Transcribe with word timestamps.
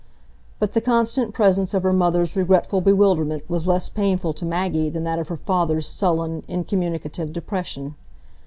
But 0.57 0.71
the 0.71 0.81
constant 0.81 1.31
presence 1.31 1.75
of 1.75 1.83
her 1.83 1.93
mother's 1.93 2.35
regretful 2.35 2.81
bewilderment 2.81 3.47
was 3.47 3.67
less 3.67 3.87
painful 3.87 4.33
to 4.33 4.45
Maggie 4.47 4.89
than 4.89 5.03
that 5.03 5.19
of 5.19 5.27
her 5.27 5.37
father's 5.37 5.85
sullen, 5.85 6.41
incommunicative 6.49 7.31
depression. 7.31 7.93